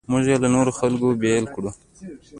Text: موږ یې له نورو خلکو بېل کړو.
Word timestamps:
موږ 0.09 0.23
یې 0.31 0.37
له 0.43 0.49
نورو 0.55 0.71
خلکو 0.79 1.07
بېل 1.21 1.45
کړو. 1.53 1.71